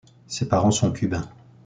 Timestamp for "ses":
0.25-0.47